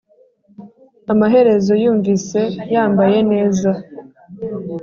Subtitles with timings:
[1.11, 2.39] amaherezo yumvise
[2.73, 3.71] yambaye neza,